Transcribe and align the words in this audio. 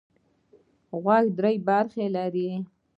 غوږ 1.03 1.25
درې 1.39 1.53
برخې 1.67 2.05
لري. 2.15 2.49